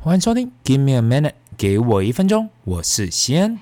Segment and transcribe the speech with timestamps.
[0.00, 3.58] 欢迎收听，Give me a minute，给我一分钟，我是西安。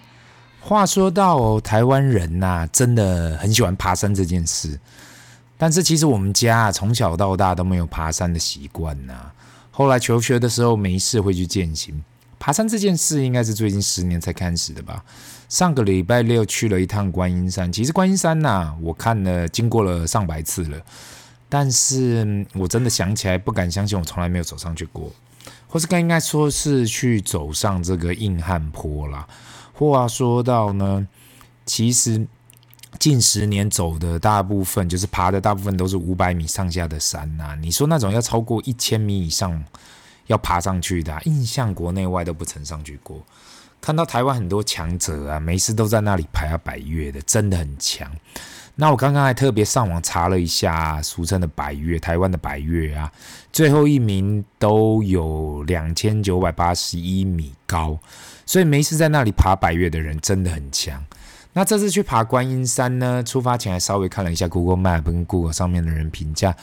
[0.61, 4.79] 话说到台湾人呐、真的很喜欢爬山这件事。
[5.57, 9.33] 但是其实我们家从小到大都没有爬山的习惯呐。
[9.71, 12.05] 后来求学的时候没事会去健行。
[12.39, 15.03] 爬山这件事应该是最近十年才开始的吧。
[15.49, 17.73] 上个礼拜六去了一趟观音山。
[17.73, 20.79] 其实观音山呐、我看了经过了上百次了，
[21.49, 25.11] 但是我真的想起来不敢相信，我从来没有走上去过，
[25.77, 29.29] 或是更应该说是去走上这个硬汉坡啦。
[29.75, 31.07] 话说到呢，
[31.67, 32.27] 其实
[32.99, 39.63] 近十年走的大部分，就是爬的大部分都是五百米上下的山呐、你说那种要超过一千米以上
[40.29, 43.23] 要爬上去的、印象国内外都不曾上去过。
[43.79, 48.11] 看到台湾很多强者啊，没事都在那里爬啊百岳的，真的很强。
[48.79, 53.11] 那我刚刚还特别上网查了一下，俗称的百岳，台湾的百岳啊，
[53.51, 57.99] 最后一名都有两千九百八十一米高。
[58.45, 61.05] 所以没事在那里爬百岳的人真的很强。
[61.55, 66.55] 那这次去爬观音山呢，出发前还稍微看了一下 Google Map 跟 Google 上面的人评价，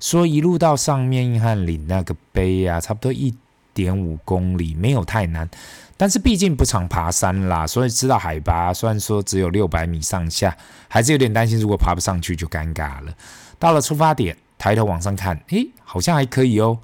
[0.00, 3.34] 说一路到上面硬汉岭那个碑啊，差不多一
[3.78, 5.48] 点五公里，没有太难。
[5.96, 10.56] 但是毕竟不常爬山啦，所以知道海拔虽然说只有六百米上下，
[10.88, 13.14] 还是有点担心，如果爬不上去就尴尬了。
[13.56, 16.78] 到了出发点，抬头往上看，诶，好像还可以哦。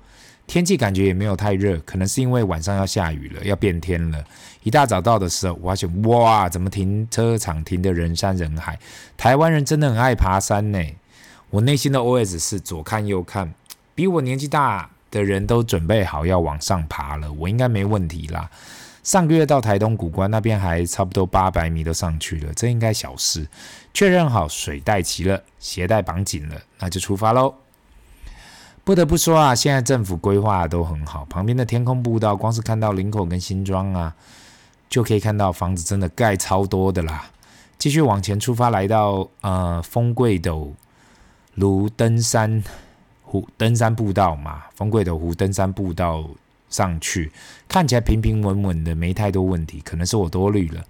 [0.47, 4.25] 天气感觉也没有太热，可能是因为晚上要下雨了，要变天了。
[4.63, 8.79] 一大早到的时候，我发现哇，怎么停车场停得人山人海？
[9.17, 10.79] 台湾人真的很爱爬山呢。
[11.51, 13.55] 我内心的 OS 是左看右看，
[13.95, 18.51] 比我年纪大的人都准备好要往上爬了，我应该没问题啦。
[19.05, 23.47] 上个月到台东古关那边还差不多八百米都上去了，这应该小事。
[23.93, 27.55] 确认好水带齐了，鞋带绑紧了，那就出发喽。
[28.83, 34.13] 不得不说啊，现在政府规划都很好，旁边的天空步道，光是看到林口跟新庄啊，
[34.91, 37.31] 就可以看到房子真的盖超多的啦。
[37.79, 40.75] 继续往前出发，来到呃风柜斗
[41.57, 42.65] 湖登山
[43.41, 46.25] 湖登山步道嘛，风柜斗湖登山步道
[46.71, 47.33] 上去，
[47.67, 50.85] 看起来平平稳稳的，没太多问题，可能是我多虑了。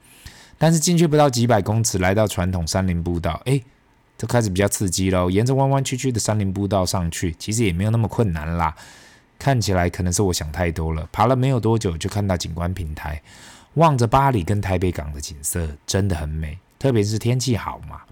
[0.59, 3.65] 但是进去不到几百公尺，来到传统山林步道，诶。
[4.17, 8.73] 就开始比较刺激喽，沿着弯弯曲曲的山林步道上去，其实也没有那么困难啦。
[9.41, 11.09] 看起来可能是我想太多了。
[11.11, 13.21] 爬了没有多久，就看到景观平台，
[13.75, 16.57] 望着巴黎跟台北港的景色，真的很美。
[16.79, 18.03] 特别是天气好嘛，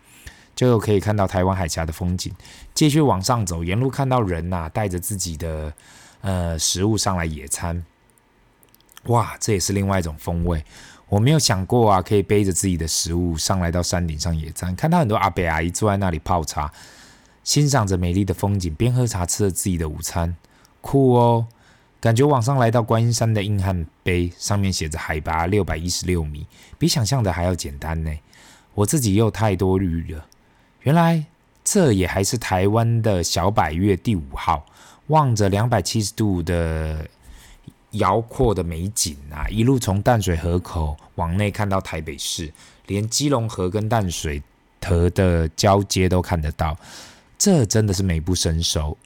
[0.69, 2.33] 就可以看到台湾海峡的风景。
[2.75, 5.73] 继续往上走，沿路看到人呐、带着自己的
[6.21, 7.85] 呃食物上来野餐，
[9.05, 10.65] 哇，这也是另外一种风味。
[11.09, 16.73] 我没有想过啊，可以背着自己的食物上来到山顶上野餐，看到很多阿伯阿姨坐在那里泡茶，
[17.45, 20.35] 欣赏着美丽的风景，边喝茶吃着自己的午餐，
[20.81, 21.47] 酷哦！
[22.01, 26.47] 感觉往上来到观音山的硬汉碑，上面写着海拔六百一十六米，
[26.79, 28.11] 比想象的还要简单呢。
[28.75, 30.27] 我自己又太多虑了，
[30.83, 31.25] 原来
[31.65, 34.65] 这也还是台湾的小百岳第五号，
[35.09, 37.07] 望着两百七十度的。
[37.93, 42.51] 辽阔的美景啊，一路从淡水河口往内看到台北市，
[42.87, 44.43] 连基隆河跟淡水
[44.83, 46.75] 河的交接都看得到，
[47.37, 48.97] 这真的是美不胜收。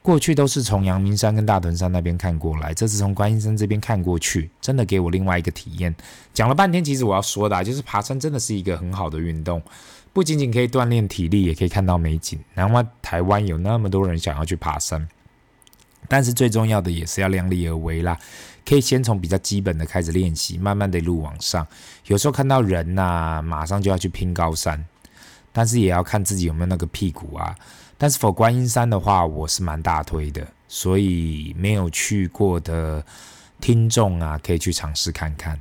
[0.00, 5.92] 过去都是从阳明山跟大屯山那边看过来，这次从观音山这边看过去，真的给我另外一个体验。
[6.32, 9.60] 讲了半天，其实我要说的啊，就是爬山真的是一个很好的运动，
[10.12, 12.38] 不仅仅可以锻炼体力，也可以看到美景。
[12.54, 15.08] 难怪台湾有那么多人想要去爬山。
[16.08, 18.18] 但是最重要的也是要量力而为啦，
[18.66, 21.66] 可以先从比较基本的开始练习，慢慢的路往上。
[22.06, 24.84] 有时候看到人呐、马上就要去拼高山，
[25.52, 27.56] 但是也要看自己有没有那个屁股啊。
[27.96, 33.02] 但是否观音山的话，我是蛮大推的，所以没有去过的
[33.60, 35.58] 听众啊，可以去尝试看看。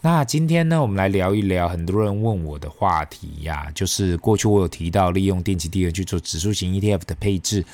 [0.00, 7.64] 那今天呢，我们来聊一聊很多人问我的话题呀、就是过去我有提到利用定期定额去做指数型 ETF 的配置。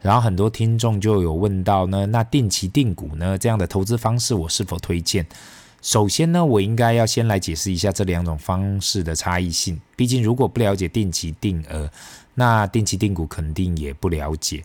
[0.00, 5.26] 然后很多听众就有问到呢，那定期定股呢，这样的投资方式我是否推荐？
[5.80, 9.80] 首先呢，我应该要先来解释一下这两种方式的差异性。
[9.96, 11.90] 毕竟如果不了解定期定额，
[12.34, 14.62] 那定期定股肯定也不了解。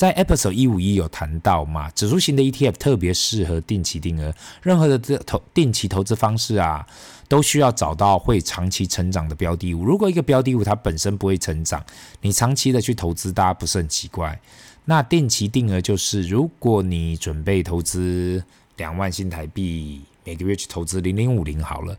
[0.00, 4.34] 在 Episode 一五一有谈到嘛，指数型的 ETF 特别适合定期定额。
[4.62, 6.86] 任何的投定期投资方式啊，
[7.28, 9.84] 都需要找到会长期成长的标的物。
[9.84, 11.84] 如果一个标的物它本身不会成长，
[12.22, 14.40] 你长期的去投资，大家不是很奇怪？
[14.86, 18.42] 那定期定额就是，如果你准备投资
[18.78, 21.94] 两万新台币，每个月去投资零零五零好了，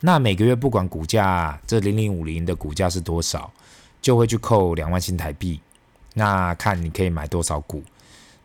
[0.00, 3.50] 那每个月不管股价这零零五零的股价是多少，
[4.02, 5.58] 就会去扣两万新台币，
[6.18, 7.80] 那看你可以买多少股。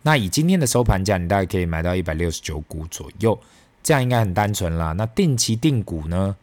[0.03, 3.37] 那以今天的收盘价，你大概可以买到一百六十九股左右，
[3.81, 4.91] 这样应该很单纯啦。
[4.91, 6.35] 那定期定股呢？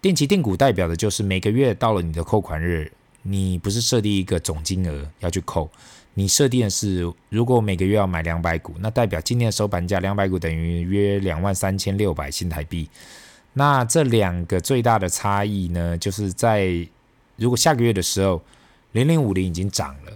[0.00, 2.90] 定期定股代表的就是每个月到了你的扣款日，
[3.22, 5.68] 你不是设定一个总金额要去扣，
[6.14, 12.88] 你设定的是如果每个月要买两百股，那代表今天的收盘价两百股等于约两万三千六百新台币。
[13.54, 16.86] 那这两个最大的差异呢，就是在
[17.36, 18.40] 如果下个月的时候
[18.92, 20.12] 零零五零已经涨了。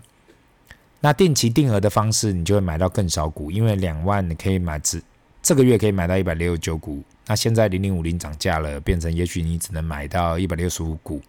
[1.04, 5.02] 那定期定额的方式，你就会买到更少股，因为两万你可以买只
[5.42, 7.02] 这个月可以买到一百六十九股。
[7.26, 11.20] 那现在零零五零涨价了，变成也许你只能买到一百六十五股，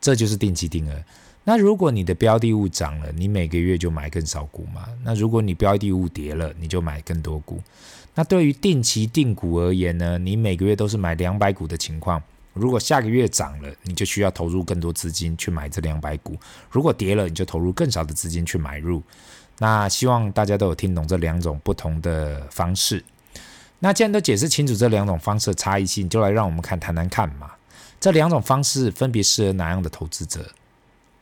[0.00, 1.02] 这就是定期定额。
[1.44, 4.88] 那如果你的标的物涨了，你每个月就买更少股嘛。
[5.04, 7.62] 那如果你标的物跌了，你就买更多股。
[8.16, 12.20] 那对于定期定股而言呢，你每个月都是买两百股的情况。
[12.58, 16.34] 如果下个月涨了，你就需要投入更多资金去买这两百股；
[16.70, 19.02] 如果跌了，你就投入更少的资金去买入。
[19.58, 23.04] 那希望大家都有听懂这两种不同的方式。
[23.78, 27.52] 那既然都解释清楚这两种方式的差异性，就来让我们看谈谈看嘛。
[28.00, 30.50] 这两种方式分别适合哪样的投资者，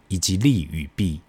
[0.09, 1.21] 以及利与弊。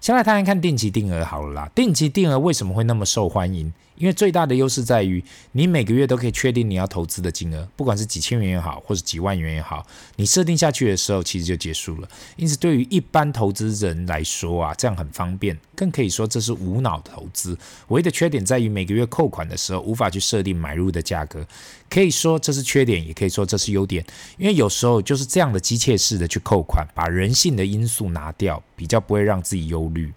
[0.00, 1.70] 先来谈谈看定期定额好了啦。
[1.74, 3.72] 定期定额为什么会那么受欢迎？
[4.00, 9.86] 因为最大的优势在于，你每个月都可以确定你要投资的金额，不管是几千元也好，或是几万元也好，
[10.16, 12.08] 你设定下去的时候，其实就结束了。
[12.36, 17.56] 因此，对于一般投资人来说啊，这样很方便，更可以说这是无脑投资。
[17.88, 21.46] 唯一的缺点在于每个月扣款的时候无法去设定买入的价格，
[21.90, 24.02] 可以说这是缺点，也可以说这是优点。
[24.38, 30.10] 因为有时候就是这样的机械式的去扣款，把人性的因素拿掉，比较不会让自己忧虑。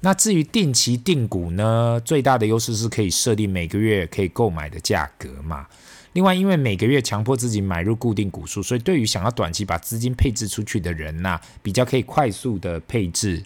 [0.00, 5.66] 那至于定期定股呢，最大的优势是可以设定每个月可以购买的价格嘛。
[6.12, 13.42] 另外，因为每个月强迫自己买入固定股数，所以对于想要短期把资金配置出去的人呐，比较可以快速的配置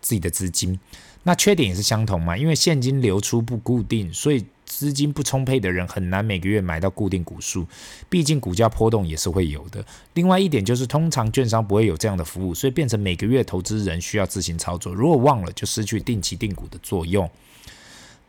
[0.00, 0.78] 自己的资金。
[1.22, 4.44] 那缺点也是相同嘛，因为现金流出不固定，所以。
[4.78, 7.66] 资金不充沛的人很难每个月买到固定股数，
[8.08, 9.84] 毕竟股价波动也是会有的。
[10.14, 14.94] 另外一点就是，通常券商不会有这样的服务，所以变成每个月投资人需要自行操作。
[14.94, 17.28] 如果忘了，就失去定期定股的作用。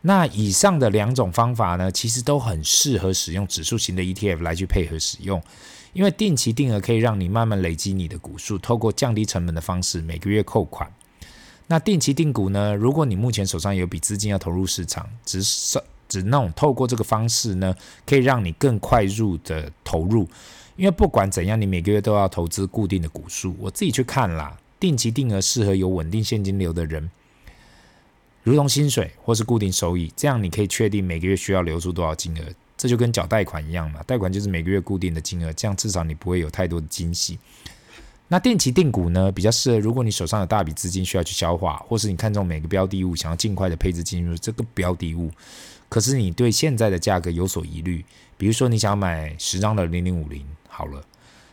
[0.00, 5.40] 那以上的两种方法呢，其实都很适合使用指数型的 ETF 来去配合使用，
[5.92, 10.92] 因为定期定额可以让你慢慢累积你的股数，透过降低成本的方式每个月扣款。
[11.68, 15.78] 那定期定股呢，如果你目前手上有笔资金要投入市场，只是
[16.10, 17.74] 只那种透过这个方式呢，
[18.04, 20.28] 可以让你更快入的投入，
[20.76, 23.54] 因为不管怎样，你每个月都要投资固定的股数。
[23.60, 27.08] 我自己去看啦，定期定额适合有稳定现金流的人，
[28.42, 32.44] 如同薪水或是固定收益，这样你可以确定每个月需要留出多少金额，
[32.76, 37.38] 这就跟缴贷款一样嘛，贷款就是每个月固定的金额，这样至少你不会有太多的惊喜。
[38.32, 45.28] 那定期定股呢，比较适合如果你手上有大笔资金需要去消化，或是你看中每个标的物，想要尽快的配置进入这个标的物。
[45.88, 48.04] 可是你对现在的价格有所疑虑，
[48.38, 51.02] 比如说你想买十张的零零五零好了，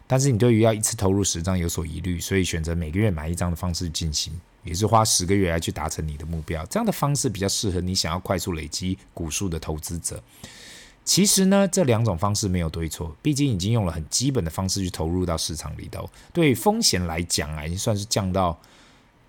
[0.05, 6.63] 但是你对于要一次投入十张有所疑虑，所以选择每个月买一张的方式进行，也是花十个月来去达成你的目标。
[6.67, 10.21] 这样的方式比较适合你想要快速累积股数的投资者。
[11.07, 18.59] 其实呢，这两种方式没有对错，毕竟已经用了很基本的方式去投入到市场里头，对风险来讲啊，已经算是降到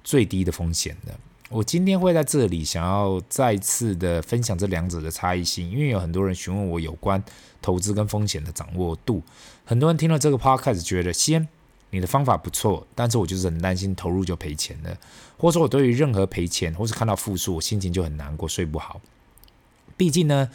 [0.02, 1.14] 最低的风险了。
[1.50, 7.22] 我今天会在这里想要再次的分享这两者的差异性，因为有很多人询问我有关
[7.62, 9.22] 投资跟风险的掌握度。
[9.64, 11.46] 很多人听了这个 podcast 觉得，先
[11.90, 14.98] 你的方法不错，但是我就是很担心投入就赔钱了，
[15.36, 19.00] 或者说我对于任何赔钱或是看到负数，我心情就很难过，睡不好。
[19.96, 20.50] 毕竟呢，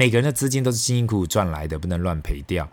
[0.00, 2.66] 每个人的资金都是辛辛苦苦赚来的，不能乱赔掉。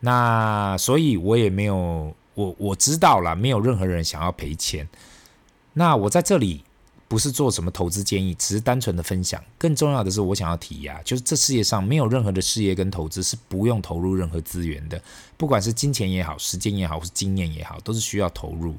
[0.00, 4.88] 那所以我也没有，我我知道了，没有任何人想要赔钱。
[5.74, 6.64] 那我在这里。
[7.10, 9.42] 不是做什么投资建议，只是单纯的分享。
[9.58, 15.02] 更重要的是，我想要提呀，就是这世界上没有任何的事业跟投资是不用投入任何资源的，
[15.36, 18.76] 不管是金钱也好，时间也好，或是经验也好，都是需要投入。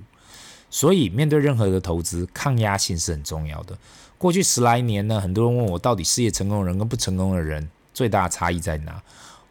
[0.69, 3.77] 所以，面对任何的投资，抗压性是很重要的。
[4.17, 9.01] 过去十来年呢，很多人问我，到底事业成功的人跟不成功的人最大的差异在哪？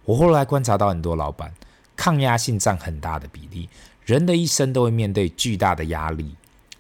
[0.04, 1.52] 我后来观察到，很多老板
[1.97, 3.68] 抗压性占很大的比例。
[4.04, 6.35] 人的一生都会面对巨大的压力。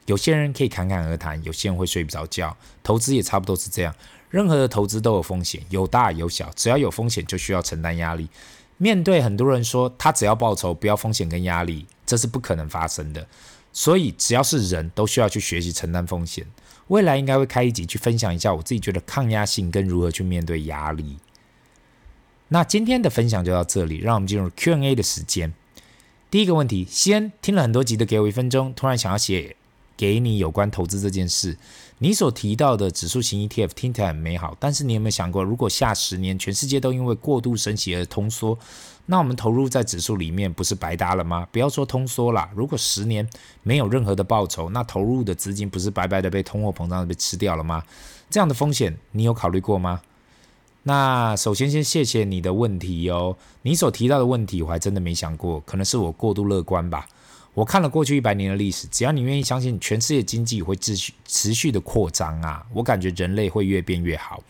[0.06, 2.56] 有些人可以侃侃而谈，有些人会睡不着觉。
[2.82, 3.94] 投资也差不多是这样，
[4.30, 6.50] 任何的投资都有风险，有大有小。
[6.56, 8.28] 只要有风险，就需要承担压力。
[8.78, 13.24] 面对很多人说他只要报酬，不要风险跟压力，这是不可能发生的。
[13.72, 16.44] 所以只要是人都需要去学习承担风险。
[16.88, 21.18] 未来应该会开一集去分享一下我自己觉得抗压性跟如何去面对压力。
[22.52, 25.54] 那今天的分享就到这里，让我们进入 Q&A 的时间。
[26.30, 29.56] 第一个问题，先听了很多集的，给我一分钟，突然想要写。
[29.96, 31.58] 给你有关投资这件事。
[31.98, 38.58] 你所提到的指数型 ETF 听起来很美好，但是你有没有想过，如果下十年全世界都因为过度升息而通缩，
[39.04, 41.46] 那我们投入在指数里面不是白搭了吗？
[41.52, 43.28] 不要说通缩啦，如果十年
[43.62, 47.84] 没有任何的报酬，那投入的资金不是白白的被通货膨胀被吃掉了吗？
[48.30, 50.00] 这样的风险你有考虑过吗？
[50.82, 57.06] 那首先先谢谢你的问题哦，你所提到的问题我还真的没想过，可能是我过度乐观吧。
[57.52, 64.42] 我看了过去一百年的历史，只要你愿意相信全世界经济会持续持续的扩张啊，我感觉人类会越变越好。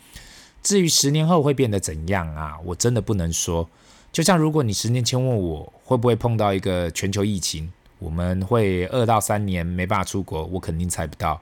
[0.62, 3.68] 至于十年后会变得怎样啊，我真的不能说。
[4.12, 11.40] 就像如果你十年前问我会不会碰到一个全球疫情，我们会二到三年没办法出国，我肯定猜不到。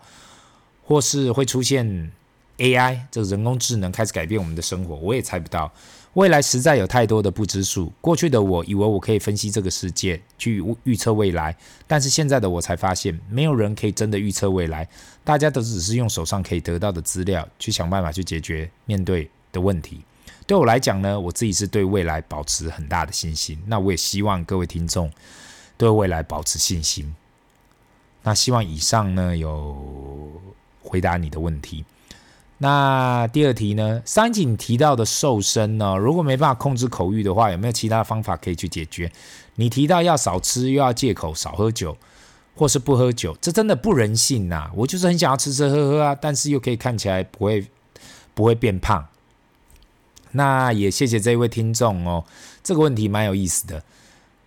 [0.84, 2.10] 或是会出现
[2.58, 5.72] AI 这个人工智能开始改变我们的生活，我也猜不到。
[6.14, 7.92] 未来实在有太多的不知数。
[8.00, 14.88] 过去的我以为我可以分析这个世界，去预测未来，但是现在的我才发现，没有人可以真的预测未来。
[15.22, 20.00] 大家都只是用手上可以得到的资料，去想办法去解决面对的问题。
[20.44, 23.62] 对我来讲呢，我自己是对未来保持很大的信心。
[23.66, 25.12] 那我也希望各位听众
[25.76, 27.14] 对未来保持信心。
[28.22, 30.32] 那希望以上呢有
[30.82, 31.84] 回答你的问题。
[32.60, 34.02] 那第二题呢？
[34.04, 35.96] 三井提到的瘦身呢？
[35.96, 39.10] 如果没办法控制口欲的话，有没有其他方法可以去解决？
[39.54, 41.96] 你提到要少吃，又要戒口，少喝酒，
[42.56, 44.70] 或是不喝酒，这真的不人性呐、啊！
[44.74, 47.64] 我就是很想要吃吃喝喝啊，但是又可以看起来不会
[48.34, 49.06] 不会变胖。
[50.32, 52.24] 那也谢谢这一位听众哦，
[52.62, 53.82] 这个问题蛮有意思的。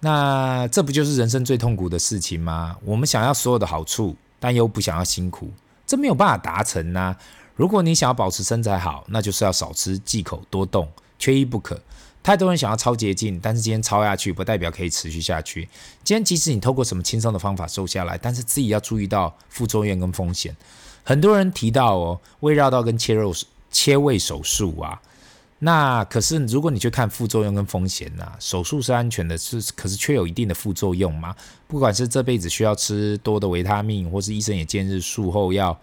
[0.02, 2.76] 那这不就是人生最痛苦的事情吗？
[2.84, 5.50] 我们想要所有的好处，但又不想要辛苦，
[5.88, 7.16] 这没有办法达成呐、
[7.56, 10.88] 如果你想要保持身材好，那就是要少吃、忌口、多动，
[11.20, 11.80] 缺一不可。
[12.24, 15.68] 太多人想要超捷径，但是今天超下去不代表可以持续下去。
[16.04, 20.56] 今天即使你透过什么轻松的方法瘦下来，但是自己要注意到副作用跟风险。
[21.04, 23.34] 很多人提到哦，胃绕道跟切肉
[23.72, 25.02] 切胃手术啊，
[25.58, 31.36] 那可是如果你去看副作用跟风险呐、手术是安全的，是可是却有一定的副作用吗。
[31.68, 35.78] 不管是这辈子需要吃多的维他命，或是医生也建议术后要。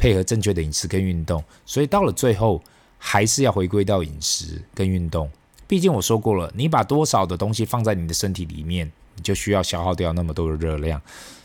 [0.00, 2.62] 配合正确的饮食跟运动，所以到了最后
[2.96, 5.30] 还是要回归到饮食跟运动。
[5.66, 11.00] 毕竟我说过了，你把多少的东西放在你的身体里面，你就需要消耗掉那么多的热量。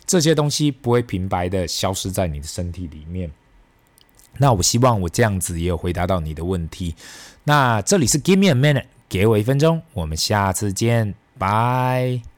[0.05, 3.29] 这些东西不会平白的消失在你的身体里面。
[4.37, 6.95] 那我希望我这样子也有回答到你的问题。
[7.43, 12.34] 那这里是 Give me a minute，给我一分钟，我们下次见，拜。